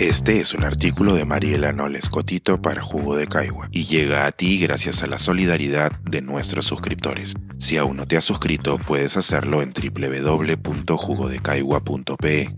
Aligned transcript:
Este 0.00 0.40
es 0.40 0.54
un 0.54 0.64
artículo 0.64 1.12
de 1.12 1.24
Mariela 1.26 1.74
Noles 1.74 2.08
Cotito 2.08 2.62
para 2.62 2.80
Jugo 2.80 3.16
de 3.16 3.26
Caigua 3.26 3.68
y 3.70 3.84
llega 3.84 4.24
a 4.24 4.32
ti 4.32 4.58
gracias 4.58 5.02
a 5.02 5.06
la 5.06 5.18
solidaridad 5.18 5.92
de 6.10 6.22
nuestros 6.22 6.64
suscriptores. 6.64 7.34
Si 7.58 7.76
aún 7.76 7.98
no 7.98 8.08
te 8.08 8.16
has 8.16 8.24
suscrito, 8.24 8.78
puedes 8.78 9.18
hacerlo 9.18 9.60
en 9.60 9.74
www.jugodecaigua.pe. 9.74 12.48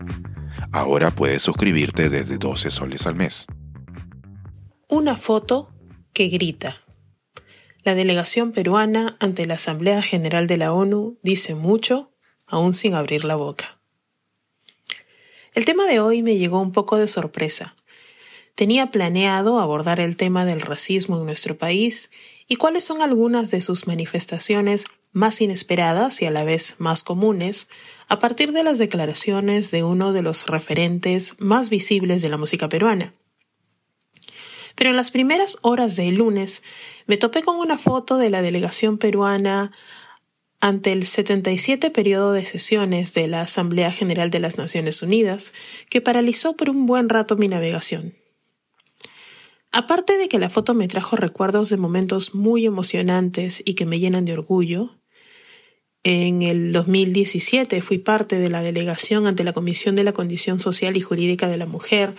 Ahora 0.70 1.12
puedes 1.12 1.42
suscribirte 1.42 2.10
desde 2.10 2.38
12 2.38 2.70
soles 2.70 3.08
al 3.08 3.16
mes. 3.16 3.48
Una 4.88 5.16
foto 5.16 5.74
que 6.12 6.28
grita. 6.28 6.76
La 7.82 7.96
delegación 7.96 8.52
peruana 8.52 9.16
ante 9.18 9.46
la 9.46 9.54
Asamblea 9.54 10.00
General 10.00 10.46
de 10.46 10.58
la 10.58 10.72
ONU 10.72 11.18
dice 11.24 11.56
mucho, 11.56 12.14
aún 12.46 12.72
sin 12.72 12.94
abrir 12.94 13.24
la 13.24 13.34
boca. 13.34 13.81
El 15.54 15.66
tema 15.66 15.84
de 15.84 16.00
hoy 16.00 16.22
me 16.22 16.38
llegó 16.38 16.60
un 16.60 16.72
poco 16.72 16.96
de 16.96 17.06
sorpresa. 17.06 17.74
Tenía 18.54 18.90
planeado 18.90 19.60
abordar 19.60 20.00
el 20.00 20.16
tema 20.16 20.46
del 20.46 20.62
racismo 20.62 21.18
en 21.18 21.26
nuestro 21.26 21.58
país 21.58 22.10
y 22.48 22.56
cuáles 22.56 22.84
son 22.84 23.02
algunas 23.02 23.50
de 23.50 23.60
sus 23.60 23.86
manifestaciones 23.86 24.86
más 25.12 25.42
inesperadas 25.42 26.22
y 26.22 26.26
a 26.26 26.30
la 26.30 26.44
vez 26.44 26.76
más 26.78 27.02
comunes 27.02 27.68
a 28.08 28.18
partir 28.18 28.52
de 28.52 28.62
las 28.62 28.78
declaraciones 28.78 29.70
de 29.70 29.84
uno 29.84 30.14
de 30.14 30.22
los 30.22 30.46
referentes 30.46 31.36
más 31.38 31.68
visibles 31.68 32.22
de 32.22 32.30
la 32.30 32.38
música 32.38 32.70
peruana. 32.70 33.12
Pero 34.74 34.88
en 34.88 34.96
las 34.96 35.10
primeras 35.10 35.58
horas 35.60 35.96
del 35.96 36.14
lunes 36.14 36.62
me 37.06 37.18
topé 37.18 37.42
con 37.42 37.58
una 37.58 37.76
foto 37.76 38.16
de 38.16 38.30
la 38.30 38.40
delegación 38.40 38.96
peruana 38.96 39.70
ante 40.62 40.92
el 40.92 41.04
77 41.04 41.90
periodo 41.90 42.32
de 42.32 42.46
sesiones 42.46 43.14
de 43.14 43.26
la 43.26 43.40
Asamblea 43.40 43.90
General 43.90 44.30
de 44.30 44.38
las 44.38 44.56
Naciones 44.56 45.02
Unidas, 45.02 45.52
que 45.90 46.00
paralizó 46.00 46.56
por 46.56 46.70
un 46.70 46.86
buen 46.86 47.08
rato 47.08 47.36
mi 47.36 47.48
navegación. 47.48 48.14
Aparte 49.72 50.16
de 50.18 50.28
que 50.28 50.38
la 50.38 50.50
foto 50.50 50.72
me 50.74 50.86
trajo 50.86 51.16
recuerdos 51.16 51.68
de 51.68 51.78
momentos 51.78 52.32
muy 52.32 52.64
emocionantes 52.64 53.60
y 53.66 53.74
que 53.74 53.86
me 53.86 53.98
llenan 53.98 54.24
de 54.24 54.34
orgullo, 54.34 55.00
en 56.04 56.42
el 56.42 56.72
2017 56.72 57.82
fui 57.82 57.98
parte 57.98 58.38
de 58.38 58.48
la 58.48 58.62
delegación 58.62 59.26
ante 59.26 59.42
la 59.42 59.52
Comisión 59.52 59.96
de 59.96 60.04
la 60.04 60.12
Condición 60.12 60.60
Social 60.60 60.96
y 60.96 61.00
Jurídica 61.00 61.48
de 61.48 61.56
la 61.56 61.66
Mujer 61.66 62.14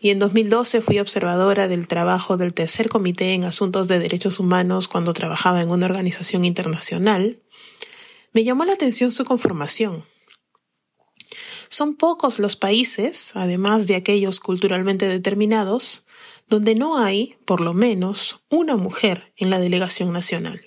y 0.00 0.10
en 0.10 0.18
2012 0.18 0.82
fui 0.82 0.98
observadora 0.98 1.68
del 1.68 1.88
trabajo 1.88 2.36
del 2.36 2.54
Tercer 2.54 2.88
Comité 2.88 3.32
en 3.32 3.44
Asuntos 3.44 3.88
de 3.88 3.98
Derechos 3.98 4.40
Humanos 4.40 4.88
cuando 4.88 5.12
trabajaba 5.12 5.62
en 5.62 5.70
una 5.70 5.86
organización 5.86 6.44
internacional. 6.44 7.40
Me 8.36 8.44
llamó 8.44 8.66
la 8.66 8.74
atención 8.74 9.12
su 9.12 9.24
conformación. 9.24 10.04
Son 11.70 11.96
pocos 11.96 12.38
los 12.38 12.54
países, 12.54 13.32
además 13.34 13.86
de 13.86 13.94
aquellos 13.94 14.40
culturalmente 14.40 15.08
determinados, 15.08 16.04
donde 16.46 16.74
no 16.74 16.98
hay, 16.98 17.38
por 17.46 17.62
lo 17.62 17.72
menos, 17.72 18.44
una 18.50 18.76
mujer 18.76 19.32
en 19.38 19.48
la 19.48 19.58
delegación 19.58 20.12
nacional. 20.12 20.60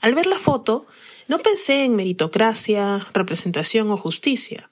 Al 0.00 0.16
ver 0.16 0.26
la 0.26 0.40
foto, 0.40 0.84
no 1.28 1.38
pensé 1.38 1.84
en 1.84 1.94
meritocracia, 1.94 3.06
representación 3.14 3.88
o 3.92 3.96
justicia, 3.96 4.68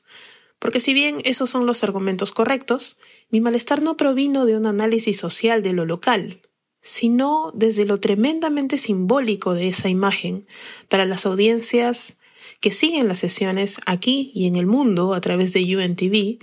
porque 0.59 0.81
si 0.81 0.92
bien 0.92 1.19
esos 1.22 1.48
son 1.48 1.66
los 1.66 1.84
argumentos 1.84 2.33
correctos, 2.33 2.97
mi 3.31 3.41
malestar 3.41 3.81
no 3.81 3.97
provino 3.97 4.44
de 4.44 4.56
un 4.56 4.66
análisis 4.66 5.16
social 5.20 5.62
de 5.62 5.72
lo 5.72 5.84
local, 5.84 6.42
sino 6.81 7.51
desde 7.55 7.84
lo 7.84 8.01
tremendamente 8.01 8.79
simbólico 8.79 9.55
de 9.55 9.69
esa 9.69 9.89
imagen 9.89 10.47
para 10.89 11.07
las 11.07 11.27
audiencias 11.27 12.17
que 12.61 12.73
siguen 12.73 13.09
las 13.09 13.19
sesiones 13.19 13.81
aquí 13.87 14.33
y 14.34 14.47
en 14.47 14.57
el 14.57 14.67
mundo 14.67 15.15
a 15.15 15.21
través 15.21 15.53
de 15.53 15.77
UNTV, 15.77 16.39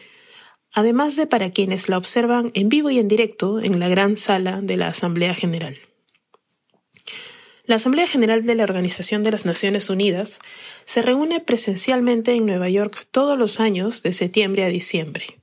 además 0.74 1.16
de 1.16 1.28
para 1.28 1.50
quienes 1.52 1.90
la 1.90 1.98
observan 1.98 2.52
en 2.54 2.70
vivo 2.70 2.90
y 2.90 3.00
en 3.00 3.08
directo 3.08 3.60
en 3.60 3.80
la 3.80 3.88
gran 3.88 4.18
sala 4.18 4.62
de 4.62 4.78
la 4.78 4.90
Asamblea 4.90 5.34
General. 5.34 5.78
La 7.66 7.78
Asamblea 7.78 8.08
General 8.08 8.46
de 8.46 8.54
la 8.54 8.64
Organización 8.64 9.24
de 9.24 9.32
las 9.32 9.46
Naciones 9.46 9.90
Unidas 9.90 10.40
se 10.84 11.02
reúne 11.02 11.40
presencialmente 11.40 12.34
en 12.34 12.46
Nueva 12.46 12.70
York 12.70 13.08
todos 13.10 13.40
los 13.40 13.60
años 13.60 14.04
de 14.04 14.14
septiembre 14.14 14.64
a 14.64 14.68
diciembre. 14.68 15.40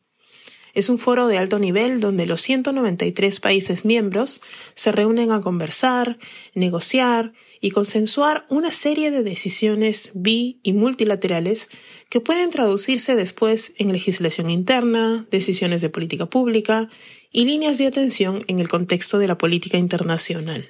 Es 0.74 0.88
un 0.88 0.98
foro 0.98 1.26
de 1.26 1.36
alto 1.36 1.58
nivel 1.58 2.00
donde 2.00 2.24
los 2.24 2.40
193 2.40 3.40
países 3.40 3.84
miembros 3.84 4.40
se 4.74 4.90
reúnen 4.90 5.30
a 5.30 5.40
conversar, 5.42 6.18
negociar 6.54 7.34
y 7.60 7.72
consensuar 7.72 8.46
una 8.48 8.70
serie 8.70 9.10
de 9.10 9.22
decisiones 9.22 10.12
bi 10.14 10.60
y 10.62 10.72
multilaterales 10.72 11.68
que 12.08 12.20
pueden 12.20 12.48
traducirse 12.48 13.16
después 13.16 13.74
en 13.76 13.92
legislación 13.92 14.48
interna, 14.48 15.26
decisiones 15.30 15.82
de 15.82 15.90
política 15.90 16.26
pública 16.26 16.88
y 17.30 17.44
líneas 17.44 17.76
de 17.76 17.86
atención 17.86 18.42
en 18.46 18.58
el 18.58 18.68
contexto 18.68 19.18
de 19.18 19.26
la 19.26 19.36
política 19.36 19.76
internacional. 19.76 20.68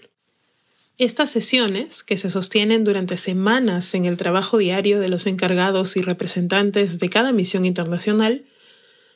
Estas 0.99 1.31
sesiones, 1.31 2.03
que 2.03 2.17
se 2.17 2.29
sostienen 2.29 2.85
durante 2.85 3.17
semanas 3.17 3.95
en 3.95 4.05
el 4.07 4.17
trabajo 4.17 4.59
diario 4.59 5.01
de 5.01 5.09
los 5.09 5.27
encargados 5.27 5.97
y 5.97 6.03
representantes 6.03 6.99
de 6.99 7.09
cada 7.09 7.33
misión 7.33 7.65
internacional, 7.65 8.45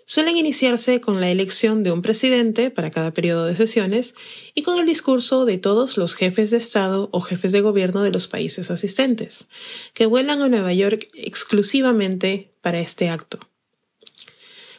suelen 0.07 0.37
iniciarse 0.37 1.01
con 1.01 1.21
la 1.21 1.31
elección 1.31 1.83
de 1.83 1.91
un 1.91 2.01
presidente 2.01 2.71
para 2.71 2.91
cada 2.91 3.13
periodo 3.13 3.45
de 3.45 3.57
sesiones 3.57 4.15
y 4.55 4.63
con 4.63 4.79
el 4.79 4.87
discurso 4.87 5.45
de 5.45 5.59
todos 5.59 5.97
los 5.97 6.15
jefes 6.15 6.51
de 6.51 6.57
Estado 6.57 7.09
o 7.13 7.21
jefes 7.21 7.53
de 7.53 7.61
gobierno 7.61 8.03
de 8.03 8.13
los 8.13 8.29
países 8.29 8.71
asistentes, 8.71 9.49
que 9.93 10.07
vuelan 10.07 10.41
a 10.41 10.49
Nueva 10.49 10.73
York 10.73 11.11
exclusivamente 11.13 12.53
para 12.63 12.81
este 12.81 13.09
acto. 13.09 13.41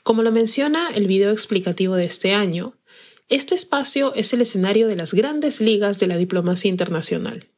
Como 0.02 0.24
lo 0.24 0.32
menciona 0.32 0.90
el 0.96 1.06
video 1.06 1.32
explicativo 1.32 1.96
de 1.96 2.06
este 2.06 2.34
año, 2.34 2.78
este 3.28 3.56
espacio 3.56 4.14
es 4.16 4.32
el 4.32 4.40
escenario 4.40 4.88
de 4.88 4.96
las 4.96 5.14
grandes 5.14 5.60
ligas 5.60 6.00
de 6.00 6.08
la 6.08 6.16
diplomacia 6.16 6.70
internacional. 6.70 7.50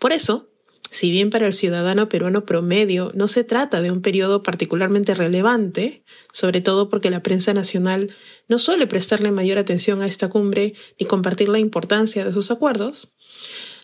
Por 0.00 0.12
eso, 0.12 0.49
si 0.90 1.10
bien 1.10 1.30
para 1.30 1.46
el 1.46 1.52
ciudadano 1.52 2.08
peruano 2.08 2.44
promedio 2.44 3.12
no 3.14 3.28
se 3.28 3.44
trata 3.44 3.80
de 3.80 3.92
un 3.92 4.02
periodo 4.02 4.42
particularmente 4.42 5.14
relevante, 5.14 6.04
sobre 6.32 6.60
todo 6.60 6.88
porque 6.88 7.10
la 7.10 7.22
prensa 7.22 7.54
nacional 7.54 8.12
no 8.48 8.58
suele 8.58 8.86
prestarle 8.86 9.30
mayor 9.30 9.58
atención 9.58 10.02
a 10.02 10.06
esta 10.06 10.28
cumbre 10.28 10.74
ni 10.98 11.06
compartir 11.06 11.48
la 11.48 11.58
importancia 11.58 12.24
de 12.24 12.32
sus 12.32 12.50
acuerdos, 12.50 13.14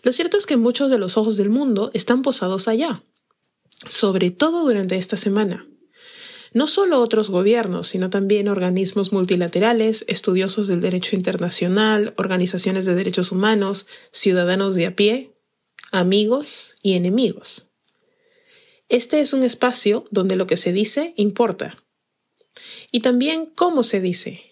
lo 0.02 0.12
cierto 0.12 0.36
es 0.36 0.46
que 0.46 0.56
muchos 0.56 0.90
de 0.90 0.98
los 0.98 1.16
ojos 1.16 1.36
del 1.36 1.48
mundo 1.48 1.90
están 1.94 2.22
posados 2.22 2.68
allá, 2.68 3.02
sobre 3.88 4.30
todo 4.30 4.64
durante 4.64 4.96
esta 4.96 5.16
semana. 5.16 5.66
No 6.52 6.66
solo 6.66 7.00
otros 7.00 7.28
gobiernos, 7.28 7.88
sino 7.88 8.08
también 8.08 8.48
organismos 8.48 9.12
multilaterales, 9.12 10.04
estudiosos 10.08 10.68
del 10.68 10.80
derecho 10.80 11.16
internacional, 11.16 12.14
organizaciones 12.16 12.86
de 12.86 12.94
derechos 12.94 13.32
humanos, 13.32 13.86
ciudadanos 14.10 14.74
de 14.74 14.86
a 14.86 14.96
pie, 14.96 15.35
amigos 15.92 16.76
y 16.82 16.94
enemigos. 16.94 17.68
Este 18.88 19.20
es 19.20 19.32
un 19.32 19.42
espacio 19.42 20.04
donde 20.10 20.36
lo 20.36 20.46
que 20.46 20.56
se 20.56 20.72
dice 20.72 21.12
importa. 21.16 21.76
Y 22.90 23.00
también 23.00 23.46
cómo 23.46 23.82
se 23.82 24.00
dice, 24.00 24.50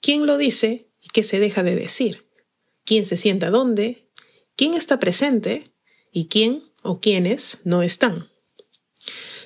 quién 0.00 0.26
lo 0.26 0.38
dice 0.38 0.88
y 1.00 1.08
qué 1.08 1.22
se 1.22 1.40
deja 1.40 1.62
de 1.62 1.76
decir, 1.76 2.26
quién 2.84 3.04
se 3.04 3.16
sienta 3.16 3.50
dónde, 3.50 4.08
quién 4.56 4.74
está 4.74 4.98
presente 4.98 5.72
y 6.10 6.28
quién 6.28 6.64
o 6.82 7.00
quiénes 7.00 7.58
no 7.64 7.82
están. 7.82 8.30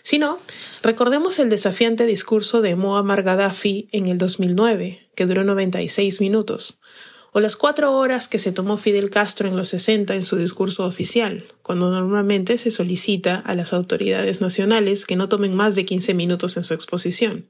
Si 0.02 0.18
no, 0.18 0.38
recordemos 0.82 1.38
el 1.38 1.50
desafiante 1.50 2.06
discurso 2.06 2.62
de 2.62 2.76
Muammar 2.76 3.22
Gaddafi 3.22 3.88
en 3.92 4.08
el 4.08 4.18
2009, 4.18 5.10
que 5.14 5.26
duró 5.26 5.44
96 5.44 6.20
minutos, 6.20 6.80
o 7.38 7.40
las 7.40 7.54
cuatro 7.54 7.96
horas 7.96 8.26
que 8.26 8.40
se 8.40 8.50
tomó 8.50 8.78
Fidel 8.78 9.10
Castro 9.10 9.46
en 9.46 9.56
los 9.56 9.68
60 9.68 10.12
en 10.16 10.24
su 10.24 10.34
discurso 10.34 10.84
oficial, 10.84 11.44
cuando 11.62 11.88
normalmente 11.88 12.58
se 12.58 12.72
solicita 12.72 13.36
a 13.36 13.54
las 13.54 13.72
autoridades 13.72 14.40
nacionales 14.40 15.06
que 15.06 15.14
no 15.14 15.28
tomen 15.28 15.54
más 15.54 15.76
de 15.76 15.84
15 15.84 16.14
minutos 16.14 16.56
en 16.56 16.64
su 16.64 16.74
exposición. 16.74 17.48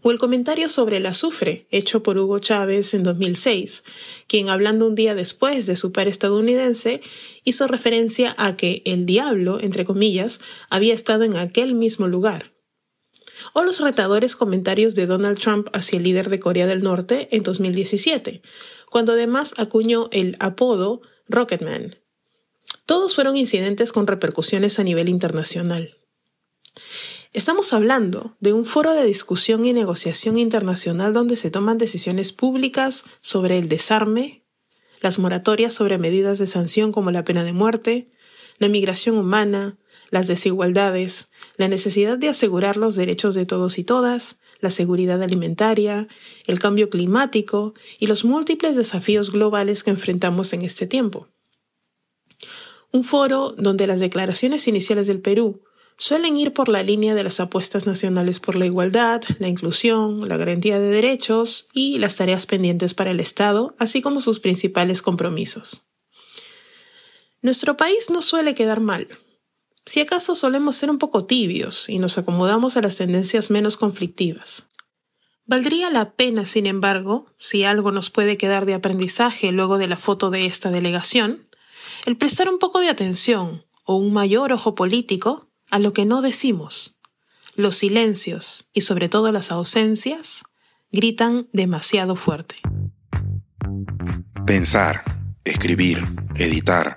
O 0.00 0.12
el 0.12 0.20
comentario 0.20 0.68
sobre 0.68 0.98
el 0.98 1.06
azufre, 1.06 1.66
hecho 1.72 2.04
por 2.04 2.18
Hugo 2.18 2.38
Chávez 2.38 2.94
en 2.94 3.02
2006, 3.02 3.82
quien 4.28 4.48
hablando 4.48 4.86
un 4.86 4.94
día 4.94 5.16
después 5.16 5.66
de 5.66 5.74
su 5.74 5.90
par 5.90 6.06
estadounidense, 6.06 7.00
hizo 7.42 7.66
referencia 7.66 8.32
a 8.38 8.56
que 8.56 8.80
el 8.84 9.06
diablo, 9.06 9.58
entre 9.60 9.84
comillas, 9.84 10.40
había 10.70 10.94
estado 10.94 11.24
en 11.24 11.36
aquel 11.36 11.74
mismo 11.74 12.06
lugar, 12.06 12.52
o 13.52 13.62
los 13.64 13.80
retadores 13.80 14.36
comentarios 14.36 14.94
de 14.94 15.06
Donald 15.06 15.38
Trump 15.38 15.68
hacia 15.72 15.96
el 15.96 16.02
líder 16.02 16.28
de 16.30 16.40
Corea 16.40 16.66
del 16.66 16.82
Norte 16.82 17.28
en 17.30 17.42
2017, 17.42 18.42
cuando 18.90 19.12
además 19.12 19.54
acuñó 19.58 20.08
el 20.12 20.36
apodo 20.40 21.00
Rocketman. 21.28 21.96
Todos 22.86 23.14
fueron 23.14 23.36
incidentes 23.36 23.92
con 23.92 24.06
repercusiones 24.06 24.78
a 24.78 24.84
nivel 24.84 25.08
internacional. 25.08 25.96
Estamos 27.32 27.72
hablando 27.72 28.36
de 28.40 28.52
un 28.52 28.64
foro 28.64 28.94
de 28.94 29.04
discusión 29.04 29.64
y 29.64 29.72
negociación 29.72 30.38
internacional 30.38 31.12
donde 31.12 31.36
se 31.36 31.50
toman 31.50 31.76
decisiones 31.76 32.32
públicas 32.32 33.04
sobre 33.20 33.58
el 33.58 33.68
desarme, 33.68 34.42
las 35.00 35.18
moratorias 35.18 35.74
sobre 35.74 35.98
medidas 35.98 36.38
de 36.38 36.46
sanción 36.46 36.92
como 36.92 37.10
la 37.10 37.24
pena 37.24 37.44
de 37.44 37.52
muerte, 37.52 38.06
la 38.58 38.68
migración 38.68 39.18
humana, 39.18 39.76
las 40.10 40.26
desigualdades, 40.26 41.28
la 41.56 41.68
necesidad 41.68 42.18
de 42.18 42.28
asegurar 42.28 42.76
los 42.76 42.94
derechos 42.94 43.34
de 43.34 43.46
todos 43.46 43.78
y 43.78 43.84
todas, 43.84 44.38
la 44.60 44.70
seguridad 44.70 45.22
alimentaria, 45.22 46.08
el 46.46 46.58
cambio 46.58 46.90
climático 46.90 47.74
y 47.98 48.06
los 48.06 48.24
múltiples 48.24 48.76
desafíos 48.76 49.30
globales 49.30 49.82
que 49.84 49.90
enfrentamos 49.90 50.52
en 50.52 50.62
este 50.62 50.86
tiempo. 50.86 51.28
Un 52.92 53.04
foro 53.04 53.54
donde 53.58 53.86
las 53.86 54.00
declaraciones 54.00 54.68
iniciales 54.68 55.06
del 55.06 55.20
Perú 55.20 55.62
suelen 55.98 56.36
ir 56.36 56.52
por 56.52 56.68
la 56.68 56.82
línea 56.82 57.14
de 57.14 57.24
las 57.24 57.40
apuestas 57.40 57.86
nacionales 57.86 58.40
por 58.40 58.54
la 58.54 58.66
igualdad, 58.66 59.22
la 59.38 59.48
inclusión, 59.48 60.28
la 60.28 60.36
garantía 60.36 60.78
de 60.78 60.88
derechos 60.88 61.68
y 61.72 61.98
las 61.98 62.16
tareas 62.16 62.46
pendientes 62.46 62.94
para 62.94 63.10
el 63.10 63.20
Estado, 63.20 63.74
así 63.78 64.02
como 64.02 64.20
sus 64.20 64.40
principales 64.40 65.02
compromisos. 65.02 65.84
Nuestro 67.42 67.76
país 67.76 68.10
no 68.10 68.22
suele 68.22 68.54
quedar 68.54 68.80
mal. 68.80 69.08
Si 69.86 70.00
acaso 70.00 70.34
solemos 70.34 70.74
ser 70.74 70.90
un 70.90 70.98
poco 70.98 71.26
tibios 71.26 71.88
y 71.88 72.00
nos 72.00 72.18
acomodamos 72.18 72.76
a 72.76 72.82
las 72.82 72.96
tendencias 72.96 73.50
menos 73.50 73.76
conflictivas. 73.76 74.66
Valdría 75.44 75.90
la 75.90 76.14
pena, 76.14 76.44
sin 76.44 76.66
embargo, 76.66 77.26
si 77.38 77.62
algo 77.62 77.92
nos 77.92 78.10
puede 78.10 78.36
quedar 78.36 78.66
de 78.66 78.74
aprendizaje 78.74 79.52
luego 79.52 79.78
de 79.78 79.86
la 79.86 79.96
foto 79.96 80.30
de 80.30 80.46
esta 80.46 80.72
delegación, 80.72 81.48
el 82.04 82.16
prestar 82.16 82.48
un 82.48 82.58
poco 82.58 82.80
de 82.80 82.88
atención 82.88 83.64
o 83.84 83.94
un 83.94 84.12
mayor 84.12 84.52
ojo 84.52 84.74
político 84.74 85.48
a 85.70 85.78
lo 85.78 85.92
que 85.92 86.04
no 86.04 86.20
decimos. 86.20 86.98
Los 87.54 87.76
silencios 87.76 88.68
y 88.72 88.80
sobre 88.80 89.08
todo 89.08 89.30
las 89.30 89.52
ausencias 89.52 90.42
gritan 90.90 91.48
demasiado 91.52 92.16
fuerte. 92.16 92.56
Pensar, 94.46 95.02
escribir, 95.44 96.04
editar, 96.34 96.96